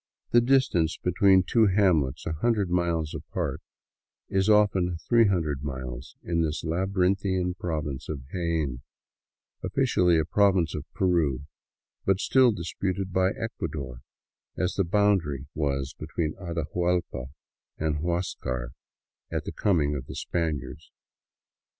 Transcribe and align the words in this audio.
The 0.31 0.41
distance 0.41 0.97
between 0.97 1.43
two 1.43 1.67
hamlets 1.67 2.25
a 2.25 2.33
hundred 2.33 2.71
miles 2.71 3.13
apart 3.13 3.61
is 4.29 4.49
often 4.49 4.97
three 5.07 5.27
hundred 5.27 5.61
miles 5.63 6.15
in 6.23 6.41
this 6.41 6.63
labyrinthian 6.63 7.53
province 7.53 8.09
of 8.09 8.27
Jaen, 8.33 8.81
officially 9.61 10.17
a 10.17 10.25
province 10.25 10.73
of 10.73 10.91
Peru, 10.95 11.41
but 12.03 12.19
still 12.19 12.51
disputed 12.51 13.13
by 13.13 13.29
Ecuador, 13.39 14.01
as 14.57 14.73
the 14.73 14.83
boundary 14.83 15.45
was 15.53 15.93
between 15.93 16.33
Atahuallpa 16.33 17.27
and 17.77 17.97
Huascar 17.97 18.69
at 19.31 19.43
the 19.45 19.51
coming 19.51 19.93
of 19.95 20.07
the 20.07 20.15
Spaniards. 20.15 20.89